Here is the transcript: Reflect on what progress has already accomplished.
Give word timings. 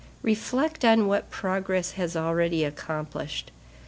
Reflect 0.23 0.83
on 0.83 1.05
what 1.05 1.29
progress 1.29 1.91
has 1.91 2.15
already 2.15 2.63
accomplished. 2.63 3.51